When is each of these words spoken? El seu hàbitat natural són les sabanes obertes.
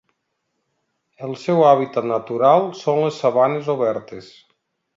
El 1.27 1.35
seu 1.41 1.61
hàbitat 1.67 2.09
natural 2.13 2.67
són 2.81 3.05
les 3.05 3.23
sabanes 3.25 3.73
obertes. 3.77 4.35